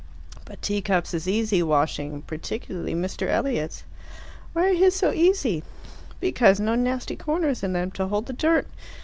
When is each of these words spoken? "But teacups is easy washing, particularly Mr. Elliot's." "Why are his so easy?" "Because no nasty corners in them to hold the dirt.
"But 0.45 0.63
teacups 0.63 1.13
is 1.13 1.27
easy 1.27 1.61
washing, 1.61 2.23
particularly 2.23 2.95
Mr. 2.95 3.27
Elliot's." 3.27 3.83
"Why 4.51 4.71
are 4.71 4.73
his 4.73 4.95
so 4.95 5.11
easy?" 5.11 5.63
"Because 6.19 6.59
no 6.59 6.73
nasty 6.73 7.15
corners 7.15 7.61
in 7.61 7.73
them 7.73 7.91
to 7.91 8.07
hold 8.07 8.25
the 8.25 8.33
dirt. 8.33 8.65